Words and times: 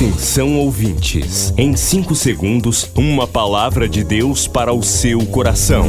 Atenção 0.00 0.56
ouvintes, 0.56 1.52
em 1.58 1.76
5 1.76 2.14
segundos, 2.14 2.90
uma 2.96 3.26
palavra 3.26 3.86
de 3.86 4.02
Deus 4.02 4.48
para 4.48 4.72
o 4.72 4.82
seu 4.82 5.26
coração. 5.26 5.86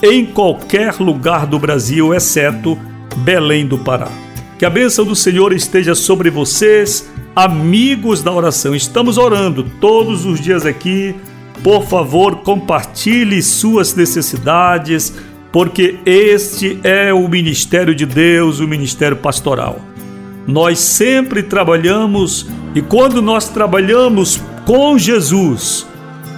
em 0.03 0.27
qualquer 0.27 0.95
lugar 1.01 1.47
do 1.47 1.59
Brasil, 1.59 2.15
exceto 2.15 2.79
Belém 3.19 3.67
do 3.67 3.79
Pará. 3.79 4.11
Que 4.59 4.65
a 4.65 4.71
bênção 4.71 5.05
do 5.05 5.17
Senhor 5.17 5.53
esteja 5.53 5.95
sobre 5.95 6.31
vocês, 6.31 7.11
amigos 7.35 8.23
da 8.23 8.33
oração. 8.33 8.75
Estamos 8.75 9.19
orando 9.19 9.65
todos 9.81 10.25
os 10.25 10.41
dias 10.41 10.65
aqui. 10.65 11.15
Por 11.63 11.85
favor, 11.85 12.37
compartilhe 12.37 13.43
suas 13.43 13.95
necessidades, 13.95 15.13
porque 15.57 16.01
este 16.05 16.79
é 16.85 17.15
o 17.15 17.27
ministério 17.27 17.95
de 17.95 18.05
Deus, 18.05 18.61
o 18.61 18.69
ministério 18.69 19.17
pastoral. 19.17 19.81
Nós 20.47 20.79
sempre 20.79 21.43
trabalhamos 21.43 22.47
e 22.75 22.83
quando 22.83 23.23
nós 23.23 23.49
trabalhamos 23.49 24.39
com 24.67 24.99
Jesus, 24.99 25.87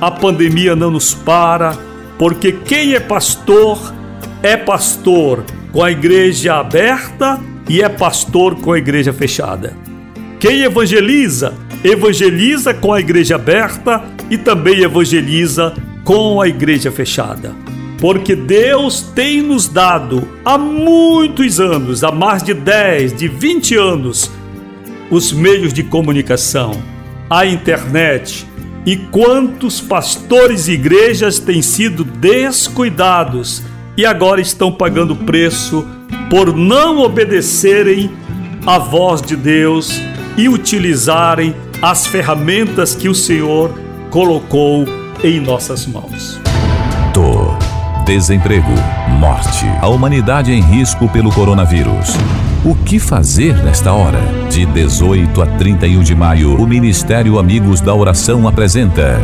a 0.00 0.08
pandemia 0.08 0.77
não 0.77 0.92
nos 0.92 1.14
para, 1.14 1.77
porque 2.16 2.52
quem 2.52 2.94
é 2.94 3.00
pastor 3.00 3.92
é 4.41 4.56
pastor 4.56 5.44
com 5.72 5.83
a 5.83 5.91
igreja 5.91 6.55
aberta 6.55 7.41
e 7.69 7.83
é 7.83 7.89
pastor 7.89 8.55
com 8.61 8.72
a 8.72 8.78
igreja 8.78 9.12
fechada. 9.12 9.77
Quem 10.39 10.62
evangeliza, 10.62 11.55
evangeliza 11.83 12.72
com 12.72 12.92
a 12.92 13.00
igreja 13.00 13.34
aberta 13.34 14.00
e 14.30 14.39
também 14.39 14.83
evangeliza 14.83 15.74
com 16.05 16.41
a 16.41 16.46
igreja 16.46 16.92
fechada. 16.92 17.67
Porque 17.98 18.36
Deus 18.36 19.02
tem 19.02 19.42
nos 19.42 19.66
dado 19.66 20.28
há 20.44 20.56
muitos 20.56 21.58
anos, 21.58 22.05
há 22.05 22.12
mais 22.12 22.42
de 22.42 22.55
10, 22.55 23.16
de 23.16 23.27
20 23.27 23.74
anos, 23.77 24.30
os 25.10 25.32
meios 25.32 25.72
de 25.72 25.82
comunicação, 25.82 26.72
a 27.28 27.44
internet, 27.44 28.46
e 28.86 28.96
quantos 28.96 29.80
pastores 29.80 30.68
e 30.68 30.73
igrejas 30.73 31.39
têm 31.39 31.61
sido 31.61 32.05
descuidados 32.05 33.62
e 33.96 34.06
agora 34.06 34.40
estão 34.40 34.73
pagando 34.73 35.14
preço 35.14 35.84
por 36.30 36.56
não 36.56 37.00
obedecerem 37.00 38.11
à 38.64 38.78
voz 38.78 39.20
de 39.20 39.34
Deus 39.34 40.00
e 40.36 40.48
utilizarem 40.48 41.55
as 41.83 42.06
ferramentas 42.06 42.94
que 42.94 43.08
o 43.08 43.14
Senhor 43.14 43.74
colocou 44.11 44.84
em 45.23 45.40
nossas 45.40 45.84
mãos. 45.86 46.48
Desemprego, 48.08 48.73
morte, 49.19 49.67
a 49.83 49.89
humanidade 49.89 50.51
em 50.51 50.63
risco 50.63 51.07
pelo 51.11 51.30
coronavírus. 51.30 52.17
O 52.64 52.74
que 52.74 52.98
fazer 52.98 53.63
nesta 53.63 53.92
hora? 53.92 54.19
De 54.48 54.64
18 54.64 55.42
a 55.42 55.46
31 55.46 56.02
de 56.02 56.14
maio, 56.14 56.57
o 56.58 56.67
Ministério 56.67 57.39
Amigos 57.39 57.83
da 57.83 57.95
Oração 57.95 58.48
apresenta 58.48 59.20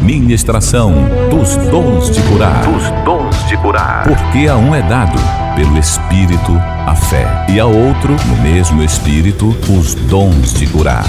Ministração 0.00 0.94
dos 1.28 1.56
Dons 1.70 2.10
de 2.10 2.22
Curar. 2.22 2.64
Dos 2.64 3.04
Dons 3.04 3.48
de 3.48 3.56
Curar. 3.58 4.04
Porque 4.04 4.48
a 4.48 4.56
um 4.56 4.74
é 4.74 4.80
dado, 4.80 5.20
pelo 5.54 5.76
Espírito, 5.76 6.52
a 6.86 6.96
fé, 6.96 7.26
e 7.50 7.60
a 7.60 7.66
outro, 7.66 8.16
no 8.28 8.36
mesmo 8.42 8.82
Espírito, 8.82 9.54
os 9.68 9.94
dons 9.94 10.54
de 10.54 10.66
curar. 10.68 11.04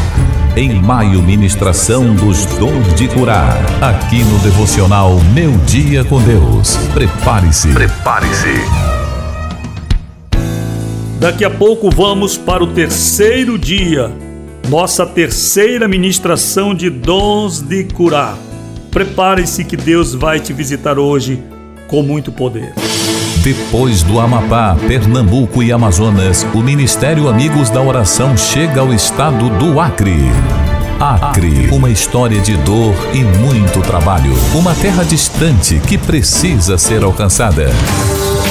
Em 0.58 0.74
maio, 0.74 1.22
ministração 1.22 2.16
dos 2.16 2.46
dons 2.46 2.96
de 2.96 3.10
curar. 3.10 3.58
Aqui 3.84 4.24
no 4.24 4.40
devocional 4.40 5.20
Meu 5.34 5.52
Dia 5.66 6.06
com 6.06 6.22
Deus. 6.22 6.78
Prepare-se. 6.94 7.74
Prepare-se. 7.74 8.54
Daqui 11.20 11.44
a 11.44 11.50
pouco 11.50 11.92
vamos 11.92 12.38
para 12.38 12.64
o 12.64 12.68
terceiro 12.68 13.60
dia, 13.60 14.10
nossa 14.70 15.06
terceira 15.06 15.90
ministração 15.90 16.74
de 16.74 16.90
dons 16.90 17.60
de 17.62 17.84
curar. 17.84 18.38
Prepare-se 18.92 19.66
que 19.66 19.76
Deus 19.76 20.14
vai 20.14 20.40
te 20.40 20.54
visitar 20.54 20.98
hoje 20.98 21.38
com 21.90 22.02
muito 22.02 22.32
poder. 22.32 22.74
Depois 23.46 24.02
do 24.02 24.20
Amapá, 24.20 24.76
Pernambuco 24.88 25.62
e 25.62 25.72
Amazonas, 25.72 26.44
o 26.52 26.64
Ministério 26.64 27.30
Amigos 27.30 27.70
da 27.70 27.80
Oração 27.80 28.36
chega 28.36 28.82
ao 28.82 28.92
estado 28.92 29.52
do 29.60 29.80
Acre. 29.80 30.18
Acre, 31.00 31.70
uma 31.72 31.92
história 31.92 32.42
de 32.42 32.58
dor 32.58 32.96
e 33.14 33.24
muito 33.24 33.82
trabalho. 33.82 34.34
Uma 34.56 34.74
terra 34.74 35.04
distante 35.04 35.80
que 35.80 35.96
precisa 35.96 36.76
ser 36.80 37.04
alcançada. 37.04 37.68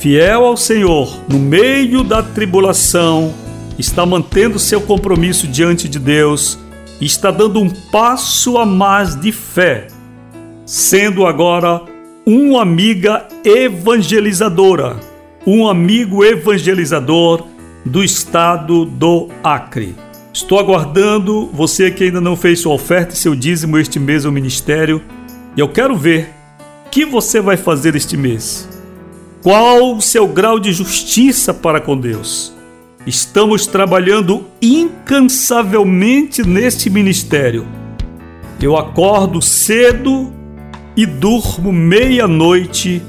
fiel 0.00 0.46
ao 0.46 0.56
Senhor 0.56 1.20
no 1.28 1.38
meio 1.38 2.02
da 2.02 2.22
tribulação, 2.22 3.34
está 3.78 4.06
mantendo 4.06 4.58
seu 4.58 4.80
compromisso 4.80 5.46
diante 5.46 5.86
de 5.90 5.98
Deus 5.98 6.58
e 6.98 7.04
está 7.04 7.30
dando 7.30 7.60
um 7.60 7.68
passo 7.68 8.56
a 8.56 8.64
mais 8.64 9.14
de 9.14 9.30
fé, 9.30 9.88
sendo 10.64 11.26
agora 11.26 11.82
uma 12.24 12.62
amiga 12.62 13.28
evangelizadora, 13.44 14.96
um 15.46 15.68
amigo 15.68 16.24
evangelizador 16.24 17.46
do 17.84 18.02
estado 18.02 18.86
do 18.86 19.28
Acre. 19.44 19.94
Estou 20.32 20.58
aguardando 20.58 21.50
você 21.52 21.90
que 21.90 22.04
ainda 22.04 22.22
não 22.22 22.36
fez 22.36 22.60
sua 22.60 22.72
oferta 22.72 23.12
e 23.12 23.18
seu 23.18 23.34
dízimo 23.34 23.76
este 23.76 23.98
mês 23.98 24.24
ao 24.24 24.32
ministério, 24.32 25.02
e 25.54 25.60
eu 25.60 25.68
quero 25.68 25.94
ver 25.94 26.30
o 26.86 26.88
que 26.88 27.04
você 27.04 27.38
vai 27.38 27.58
fazer 27.58 27.94
este 27.94 28.16
mês. 28.16 28.79
Qual 29.42 29.96
o 29.96 30.02
seu 30.02 30.28
grau 30.28 30.60
de 30.60 30.70
justiça 30.70 31.54
para 31.54 31.80
com 31.80 31.96
Deus? 31.96 32.52
Estamos 33.06 33.66
trabalhando 33.66 34.44
incansavelmente 34.60 36.46
neste 36.46 36.90
ministério. 36.90 37.66
Eu 38.60 38.76
acordo 38.76 39.40
cedo 39.40 40.30
e 40.94 41.06
durmo 41.06 41.72
meia-noite 41.72 43.00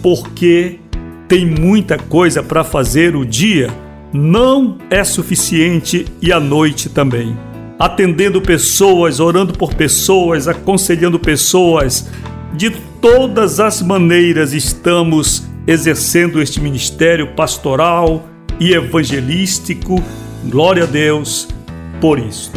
porque 0.00 0.78
tem 1.26 1.44
muita 1.44 1.98
coisa 1.98 2.44
para 2.44 2.62
fazer 2.62 3.16
o 3.16 3.24
dia, 3.24 3.70
não 4.12 4.78
é 4.88 5.02
suficiente 5.02 6.06
e 6.22 6.32
a 6.32 6.38
noite 6.38 6.88
também. 6.88 7.36
Atendendo 7.76 8.40
pessoas, 8.40 9.18
orando 9.18 9.54
por 9.54 9.74
pessoas, 9.74 10.46
aconselhando 10.46 11.18
pessoas, 11.18 12.08
de 12.52 12.70
todas 13.00 13.60
as 13.60 13.80
maneiras 13.80 14.52
estamos 14.52 15.44
exercendo 15.66 16.42
este 16.42 16.60
ministério 16.60 17.28
pastoral 17.34 18.26
e 18.58 18.72
evangelístico. 18.72 20.02
Glória 20.44 20.84
a 20.84 20.86
Deus, 20.86 21.48
por 22.00 22.18
isso. 22.18 22.50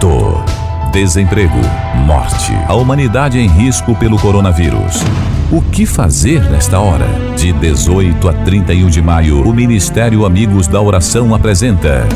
Dor, 0.00 0.44
desemprego, 0.92 1.58
morte. 2.06 2.52
A 2.66 2.74
humanidade 2.74 3.38
em 3.38 3.48
risco 3.48 3.94
pelo 3.96 4.18
coronavírus. 4.18 5.02
O 5.50 5.62
que 5.62 5.86
fazer 5.86 6.42
nesta 6.50 6.78
hora? 6.78 7.06
De 7.36 7.52
18 7.52 8.28
a 8.28 8.32
31 8.32 8.88
de 8.88 9.00
maio, 9.00 9.42
o 9.42 9.54
Ministério 9.54 10.26
Amigos 10.26 10.68
da 10.68 10.80
Oração 10.80 11.34
apresenta 11.34 12.06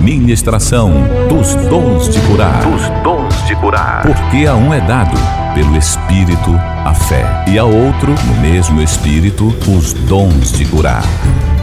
Ministração 0.00 0.92
dos 1.28 1.54
Dons 1.68 2.10
de 2.10 2.20
Curar. 2.20 2.62
Dos 2.62 2.82
dons 3.02 3.25
curar. 3.60 4.02
Porque 4.02 4.46
a 4.46 4.54
um 4.54 4.72
é 4.72 4.80
dado, 4.80 5.16
pelo 5.54 5.76
Espírito, 5.76 6.54
a 6.84 6.94
fé, 6.94 7.44
e 7.48 7.58
a 7.58 7.64
outro, 7.64 8.14
no 8.26 8.40
mesmo 8.40 8.80
Espírito, 8.82 9.54
os 9.68 9.92
dons 9.92 10.52
de 10.52 10.64
curar. 10.66 11.02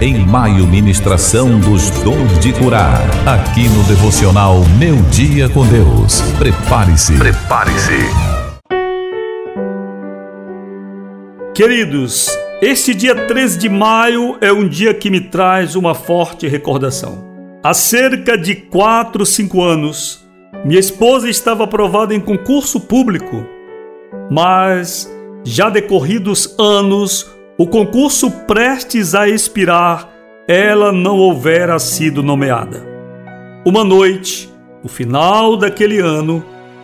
Em 0.02 0.26
maio, 0.26 0.68
ministração 0.68 1.60
dos 1.60 1.90
dons 2.02 2.40
de 2.40 2.52
curar. 2.54 3.00
Aqui 3.26 3.70
no 3.70 3.84
devocional 3.84 4.60
Meu 4.78 4.96
Dia 5.12 5.48
com 5.50 5.66
Deus. 5.66 6.22
Prepare-se. 6.38 7.18
Prepare-se. 7.18 8.34
Queridos, 11.54 12.30
este 12.62 12.96
dia 12.96 13.14
13 13.14 13.60
de 13.60 13.70
maio 13.70 14.38
é 14.42 14.52
um 14.52 14.68
dia 14.68 14.94
que 14.94 15.10
me 15.10 15.22
traz 15.22 15.76
uma 15.76 15.94
forte 15.94 16.48
recordação. 16.48 17.32
Há 17.64 17.74
cerca 17.74 18.38
de 18.38 18.56
4, 18.56 19.26
5 19.26 19.62
anos, 19.62 20.23
minha 20.66 20.80
esposa 20.80 21.30
estava 21.30 21.66
aprovada 21.66 22.16
em 22.16 22.20
concurso 22.20 22.80
público, 22.80 23.46
mas 24.32 25.12
já 25.44 25.70
decorridos 25.70 26.56
anos, 26.58 27.30
o 27.58 27.68
concurso 27.68 28.32
prestes 28.32 29.14
a 29.14 29.28
expirar, 29.28 30.10
ela 30.48 30.92
não 30.92 31.18
houvera 31.18 31.78
sido 31.80 32.24
nomeada. 32.24 32.82
Uma 33.66 33.84
noite, 33.84 34.50
no 34.82 34.90
final 34.90 35.58
daquele 35.58 36.00
ano, 36.00 36.44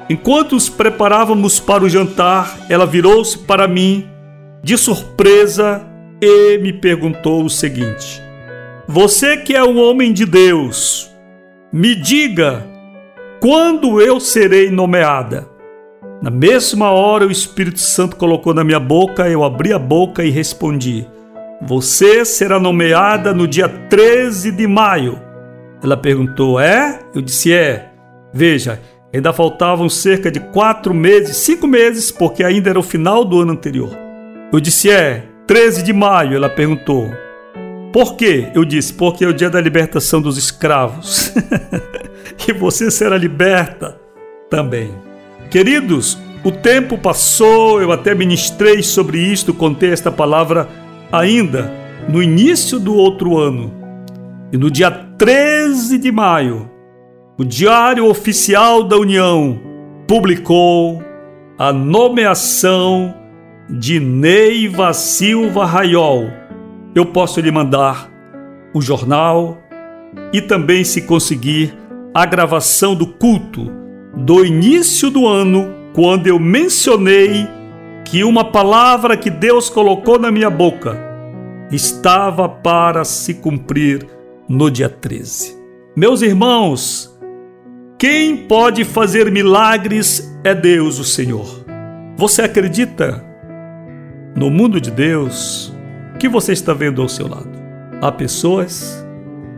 enquanto 0.09 0.55
nos 0.55 0.67
preparávamos 0.69 1.59
para 1.59 1.83
o 1.83 1.89
jantar, 1.89 2.57
ela 2.69 2.85
virou-se 2.85 3.37
para 3.37 3.67
mim 3.67 4.07
de 4.61 4.77
surpresa 4.77 5.85
e 6.21 6.57
me 6.57 6.73
perguntou 6.73 7.45
o 7.45 7.49
seguinte: 7.49 8.21
Você 8.87 9.37
que 9.37 9.55
é 9.55 9.63
um 9.63 9.79
homem 9.81 10.11
de 10.11 10.25
Deus, 10.25 11.09
me 11.71 11.95
diga 11.95 12.68
quando 13.39 14.01
eu 14.01 14.19
serei 14.19 14.69
nomeada. 14.69 15.47
Na 16.21 16.29
mesma 16.29 16.91
hora, 16.91 17.25
o 17.25 17.31
Espírito 17.31 17.79
Santo 17.79 18.17
colocou 18.17 18.53
na 18.53 18.63
minha 18.63 18.79
boca, 18.79 19.29
eu 19.29 19.43
abri 19.43 19.71
a 19.71 19.79
boca 19.79 20.23
e 20.23 20.29
respondi: 20.29 21.07
Você 21.61 22.25
será 22.25 22.59
nomeada 22.59 23.33
no 23.33 23.47
dia 23.47 23.69
13 23.69 24.51
de 24.51 24.67
maio. 24.67 25.21
Ela 25.81 25.95
perguntou: 25.95 26.59
É? 26.59 26.99
Eu 27.15 27.21
disse: 27.21 27.53
É. 27.53 27.89
Veja, 28.33 28.81
ainda 29.13 29.31
faltavam 29.31 29.87
cerca 29.87 30.29
de 30.29 30.39
quatro 30.39 30.93
meses, 30.93 31.37
cinco 31.37 31.65
meses, 31.65 32.11
porque 32.11 32.43
ainda 32.43 32.69
era 32.69 32.79
o 32.79 32.83
final 32.83 33.23
do 33.23 33.39
ano 33.39 33.53
anterior. 33.53 33.97
Eu 34.51 34.59
disse: 34.59 34.91
É, 34.91 35.23
13 35.47 35.83
de 35.83 35.93
maio. 35.93 36.35
Ela 36.35 36.49
perguntou: 36.49 37.09
Por 37.93 38.17
quê? 38.17 38.49
Eu 38.53 38.65
disse: 38.65 38.93
Porque 38.93 39.23
é 39.23 39.27
o 39.27 39.33
dia 39.33 39.49
da 39.49 39.61
libertação 39.61 40.21
dos 40.21 40.37
escravos. 40.37 41.33
e 42.47 42.53
você 42.53 42.89
será 42.89 43.17
liberta 43.17 43.99
também. 44.49 44.91
Queridos, 45.49 46.17
o 46.43 46.51
tempo 46.51 46.97
passou, 46.97 47.81
eu 47.81 47.91
até 47.91 48.15
ministrei 48.15 48.81
sobre 48.81 49.19
isto, 49.19 49.53
contei 49.53 49.91
esta 49.91 50.11
palavra 50.11 50.67
ainda 51.11 51.71
no 52.07 52.23
início 52.23 52.79
do 52.79 52.95
outro 52.95 53.37
ano. 53.37 53.73
E 54.51 54.57
no 54.57 54.71
dia 54.71 54.89
13 54.89 55.97
de 55.97 56.11
maio, 56.11 56.69
o 57.37 57.43
Diário 57.43 58.05
Oficial 58.05 58.83
da 58.83 58.97
União 58.97 59.59
publicou 60.07 61.03
a 61.57 61.71
nomeação 61.71 63.13
de 63.69 63.99
Neiva 63.99 64.93
Silva 64.93 65.65
Raiol. 65.65 66.29
Eu 66.95 67.05
posso 67.05 67.39
lhe 67.39 67.51
mandar 67.51 68.09
o 68.73 68.81
jornal 68.81 69.57
e 70.33 70.41
também, 70.41 70.83
se 70.83 71.03
conseguir, 71.03 71.73
a 72.13 72.25
gravação 72.25 72.95
do 72.95 73.05
culto 73.07 73.71
do 74.15 74.43
início 74.43 75.09
do 75.09 75.27
ano, 75.27 75.73
quando 75.93 76.27
eu 76.27 76.39
mencionei 76.39 77.47
que 78.05 78.23
uma 78.23 78.43
palavra 78.43 79.15
que 79.15 79.29
Deus 79.29 79.69
colocou 79.69 80.17
na 80.17 80.31
minha 80.31 80.49
boca 80.49 80.97
estava 81.71 82.49
para 82.49 83.05
se 83.05 83.35
cumprir 83.35 84.05
no 84.47 84.71
dia 84.71 84.89
13. 84.89 85.55
Meus 85.95 86.21
irmãos, 86.21 87.15
quem 87.97 88.35
pode 88.35 88.83
fazer 88.83 89.31
milagres 89.31 90.35
é 90.43 90.55
Deus, 90.55 90.97
o 90.97 91.03
Senhor. 91.03 91.63
Você 92.17 92.41
acredita 92.41 93.23
no 94.35 94.49
mundo 94.49 94.81
de 94.81 94.89
Deus? 94.89 95.73
Que 96.17 96.27
você 96.27 96.51
está 96.51 96.73
vendo 96.73 97.01
ao 97.01 97.07
seu 97.07 97.27
lado? 97.27 97.51
Há 98.01 98.11
pessoas? 98.11 99.05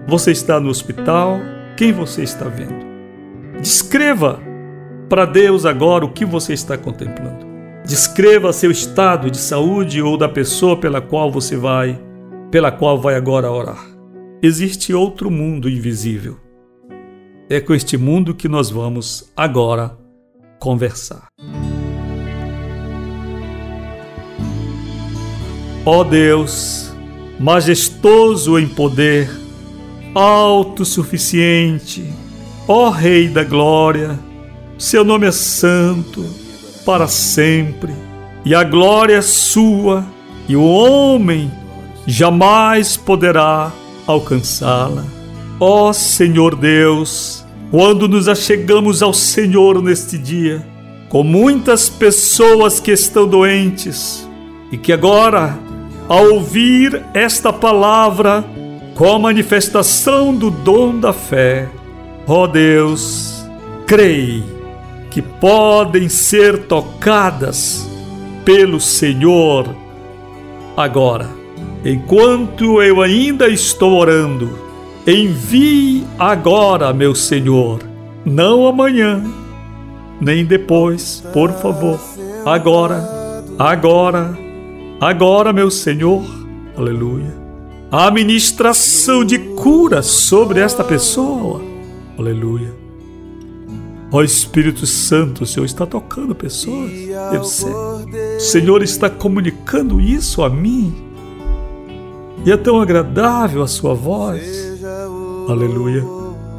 Você 0.07 0.31
está 0.31 0.59
no 0.59 0.69
hospital? 0.69 1.39
Quem 1.81 1.91
você 1.91 2.21
está 2.21 2.47
vendo? 2.47 2.85
Descreva 3.59 4.39
para 5.09 5.25
Deus 5.25 5.65
agora 5.65 6.05
o 6.05 6.11
que 6.11 6.23
você 6.23 6.53
está 6.53 6.77
contemplando. 6.77 7.47
Descreva 7.83 8.53
seu 8.53 8.69
estado 8.69 9.31
de 9.31 9.39
saúde 9.39 9.99
ou 9.99 10.15
da 10.15 10.29
pessoa 10.29 10.77
pela 10.77 11.01
qual 11.01 11.31
você 11.31 11.57
vai, 11.57 11.99
pela 12.51 12.71
qual 12.71 13.01
vai 13.01 13.15
agora 13.15 13.49
orar. 13.49 13.83
Existe 14.43 14.93
outro 14.93 15.31
mundo 15.31 15.67
invisível. 15.67 16.37
É 17.49 17.59
com 17.59 17.73
este 17.73 17.97
mundo 17.97 18.35
que 18.35 18.47
nós 18.47 18.69
vamos 18.69 19.33
agora 19.35 19.97
conversar. 20.59 21.29
Ó 25.83 26.01
oh 26.01 26.03
Deus, 26.03 26.93
majestoso 27.39 28.59
em 28.59 28.67
poder, 28.67 29.40
autossuficiente, 30.13 32.05
ó 32.67 32.89
Rei 32.89 33.27
da 33.27 33.43
glória, 33.43 34.19
seu 34.77 35.03
nome 35.03 35.27
é 35.27 35.31
santo 35.31 36.25
para 36.85 37.07
sempre, 37.07 37.93
e 38.43 38.53
a 38.55 38.63
glória 38.63 39.15
é 39.15 39.21
sua, 39.21 40.05
e 40.47 40.55
o 40.55 40.63
homem 40.63 41.51
jamais 42.05 42.97
poderá 42.97 43.71
alcançá-la. 44.07 45.05
Ó 45.59 45.93
Senhor 45.93 46.55
Deus, 46.55 47.45
quando 47.69 48.07
nos 48.07 48.27
achegamos 48.27 49.01
ao 49.01 49.13
Senhor 49.13 49.81
neste 49.81 50.17
dia, 50.17 50.65
com 51.07 51.23
muitas 51.23 51.89
pessoas 51.89 52.79
que 52.79 52.91
estão 52.91 53.27
doentes 53.27 54.27
e 54.71 54.77
que 54.77 54.91
agora, 54.91 55.59
ao 56.07 56.33
ouvir 56.33 57.03
esta 57.13 57.53
palavra, 57.53 58.43
com 59.01 59.15
a 59.15 59.17
manifestação 59.17 60.31
do 60.31 60.51
dom 60.51 60.99
da 60.99 61.11
fé, 61.11 61.67
ó 62.27 62.45
Deus, 62.45 63.43
creio 63.87 64.43
que 65.09 65.23
podem 65.23 66.07
ser 66.07 66.67
tocadas 66.67 67.89
pelo 68.45 68.79
Senhor 68.79 69.75
agora. 70.77 71.27
Enquanto 71.83 72.79
eu 72.79 73.01
ainda 73.01 73.47
estou 73.47 73.93
orando, 73.93 74.55
envie 75.07 76.05
agora, 76.19 76.93
meu 76.93 77.15
Senhor, 77.15 77.79
não 78.23 78.67
amanhã, 78.67 79.23
nem 80.21 80.45
depois, 80.45 81.23
por 81.33 81.51
favor. 81.53 81.99
Agora, 82.45 83.03
agora, 83.57 84.37
agora, 84.99 85.51
meu 85.51 85.71
Senhor, 85.71 86.23
aleluia. 86.77 87.40
A 87.91 88.09
ministração 88.09 89.25
de 89.25 89.37
cura 89.37 90.01
sobre 90.01 90.61
esta 90.61 90.81
pessoa, 90.81 91.61
aleluia 92.17 92.81
Ó 94.13 94.21
Espírito 94.21 94.85
Santo, 94.85 95.43
o 95.43 95.47
Senhor 95.47 95.65
está 95.65 95.85
tocando 95.85 96.35
pessoas. 96.35 96.91
Eu 97.33 97.45
sei. 97.45 97.71
O 97.71 98.39
Senhor 98.39 98.83
está 98.83 99.09
comunicando 99.09 100.01
isso 100.01 100.43
a 100.43 100.49
mim. 100.49 100.93
E 102.45 102.51
é 102.51 102.57
tão 102.57 102.81
agradável 102.81 103.63
a 103.63 103.67
sua 103.67 103.93
voz. 103.93 104.81
Aleluia. 105.47 106.03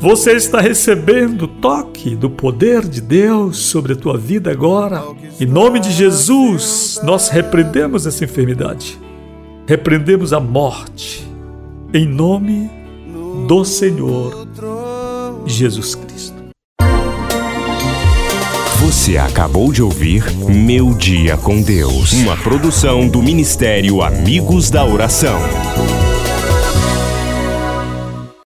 Você 0.00 0.32
está 0.32 0.60
recebendo 0.60 1.42
o 1.42 1.48
toque 1.48 2.16
do 2.16 2.30
poder 2.30 2.88
de 2.88 3.02
Deus 3.02 3.58
sobre 3.58 3.92
a 3.92 3.96
tua 3.96 4.16
vida 4.16 4.50
agora. 4.50 5.02
Em 5.38 5.46
nome 5.46 5.78
de 5.78 5.92
Jesus, 5.92 7.00
nós 7.04 7.28
repreendemos 7.28 8.06
essa 8.06 8.24
enfermidade. 8.24 8.98
Repreendemos 9.66 10.32
a 10.32 10.40
morte. 10.40 11.24
Em 11.94 12.04
nome 12.04 12.68
do 13.46 13.64
Senhor 13.64 14.48
Jesus 15.46 15.94
Cristo. 15.94 16.34
Você 18.80 19.16
acabou 19.16 19.72
de 19.72 19.80
ouvir 19.80 20.24
Meu 20.34 20.94
Dia 20.94 21.36
com 21.36 21.62
Deus, 21.62 22.12
uma 22.12 22.36
produção 22.36 23.06
do 23.06 23.22
Ministério 23.22 24.02
Amigos 24.02 24.68
da 24.68 24.84
Oração. 24.84 25.38